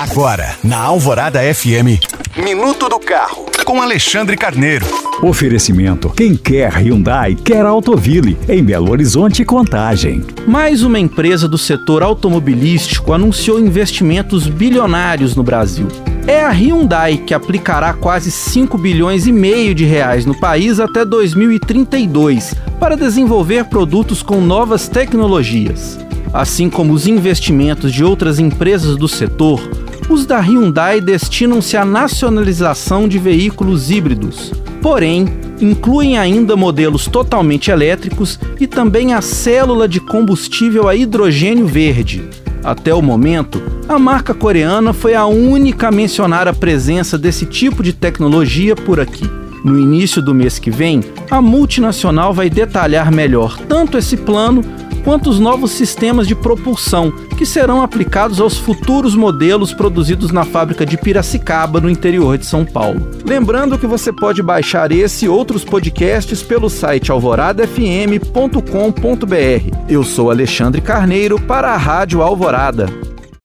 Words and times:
Agora, 0.00 0.56
na 0.64 0.78
Alvorada 0.78 1.40
FM, 1.42 2.00
Minuto 2.34 2.88
do 2.88 2.98
Carro, 2.98 3.44
com 3.66 3.82
Alexandre 3.82 4.34
Carneiro. 4.34 4.86
Oferecimento: 5.22 6.08
quem 6.08 6.34
quer 6.34 6.72
Hyundai, 6.72 7.34
quer 7.34 7.66
Autoville, 7.66 8.38
em 8.48 8.64
Belo 8.64 8.90
Horizonte 8.92 9.42
e 9.42 9.44
Contagem. 9.44 10.24
Mais 10.46 10.82
uma 10.82 10.98
empresa 10.98 11.46
do 11.46 11.58
setor 11.58 12.02
automobilístico 12.02 13.12
anunciou 13.12 13.60
investimentos 13.60 14.46
bilionários 14.46 15.36
no 15.36 15.42
Brasil. 15.42 15.88
É 16.26 16.40
a 16.40 16.50
Hyundai 16.50 17.18
que 17.18 17.34
aplicará 17.34 17.92
quase 17.92 18.30
5 18.30 18.78
bilhões 18.78 19.26
e 19.26 19.32
meio 19.32 19.74
de 19.74 19.84
reais 19.84 20.24
no 20.24 20.40
país 20.40 20.80
até 20.80 21.04
2032 21.04 22.54
para 22.80 22.96
desenvolver 22.96 23.66
produtos 23.66 24.22
com 24.22 24.40
novas 24.40 24.88
tecnologias. 24.88 25.98
Assim 26.32 26.70
como 26.70 26.92
os 26.92 27.08
investimentos 27.08 27.92
de 27.92 28.04
outras 28.04 28.38
empresas 28.38 28.96
do 28.96 29.08
setor, 29.08 29.60
os 30.10 30.26
da 30.26 30.40
Hyundai 30.40 31.00
destinam-se 31.00 31.76
à 31.76 31.84
nacionalização 31.84 33.06
de 33.06 33.16
veículos 33.16 33.92
híbridos. 33.92 34.52
Porém, 34.82 35.28
incluem 35.60 36.18
ainda 36.18 36.56
modelos 36.56 37.06
totalmente 37.06 37.70
elétricos 37.70 38.38
e 38.58 38.66
também 38.66 39.14
a 39.14 39.20
célula 39.20 39.86
de 39.86 40.00
combustível 40.00 40.88
a 40.88 40.96
hidrogênio 40.96 41.66
verde. 41.66 42.28
Até 42.64 42.92
o 42.92 43.00
momento, 43.00 43.62
a 43.88 43.98
marca 44.00 44.34
coreana 44.34 44.92
foi 44.92 45.14
a 45.14 45.26
única 45.26 45.88
a 45.88 45.92
mencionar 45.92 46.48
a 46.48 46.52
presença 46.52 47.16
desse 47.16 47.46
tipo 47.46 47.80
de 47.80 47.92
tecnologia 47.92 48.74
por 48.74 48.98
aqui. 48.98 49.24
No 49.64 49.78
início 49.78 50.20
do 50.20 50.34
mês 50.34 50.58
que 50.58 50.70
vem, 50.70 51.04
a 51.30 51.40
multinacional 51.40 52.34
vai 52.34 52.50
detalhar 52.50 53.12
melhor 53.12 53.56
tanto 53.68 53.96
esse 53.96 54.16
plano 54.16 54.62
quanto 55.00 55.30
os 55.30 55.38
novos 55.38 55.72
sistemas 55.72 56.26
de 56.26 56.34
propulsão 56.34 57.10
que 57.36 57.46
serão 57.46 57.82
aplicados 57.82 58.40
aos 58.40 58.58
futuros 58.58 59.14
modelos 59.14 59.72
produzidos 59.72 60.30
na 60.30 60.44
fábrica 60.44 60.84
de 60.84 60.96
Piracicaba, 60.96 61.80
no 61.80 61.90
interior 61.90 62.36
de 62.36 62.46
São 62.46 62.64
Paulo. 62.64 63.10
Lembrando 63.24 63.78
que 63.78 63.86
você 63.86 64.12
pode 64.12 64.42
baixar 64.42 64.92
esse 64.92 65.24
e 65.24 65.28
outros 65.28 65.64
podcasts 65.64 66.42
pelo 66.42 66.68
site 66.68 67.10
alvoradafm.com.br. 67.10 69.76
Eu 69.88 70.04
sou 70.04 70.30
Alexandre 70.30 70.80
Carneiro 70.80 71.40
para 71.40 71.72
a 71.72 71.76
Rádio 71.76 72.22
Alvorada. 72.22 73.09